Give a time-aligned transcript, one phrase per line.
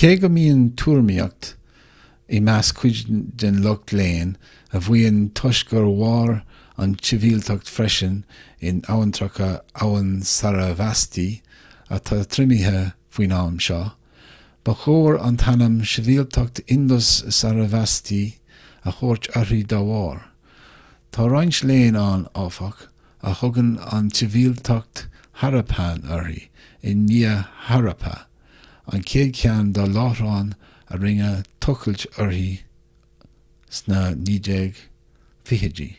[0.00, 1.48] cé go mbíonn tuairimíocht
[2.36, 3.02] i measc cuid
[3.42, 4.30] den lucht léinn
[4.78, 6.32] a mhaíonn toisc gur mhair
[6.84, 8.14] an tsibhialtacht freisin
[8.70, 9.50] in abhantracha
[9.86, 11.26] abhainn sarasvati
[11.98, 12.80] atá triomaithe
[13.16, 13.82] faoin am seo
[14.68, 20.24] ba chóir an t-ainm sibhialtacht indus-sarasvati a thabhairt uirthi dá bharr
[21.18, 22.82] tá roinnt léinn ann áfach
[23.32, 25.04] a thugann an tsibhialtacht
[25.42, 26.40] harappan uirthi
[26.90, 28.16] i ndiaidh harappa
[28.94, 30.50] an chéad cheann dá láithreáin
[30.94, 32.48] a rinneadh tochailt orthu
[33.78, 35.92] sna 1920idí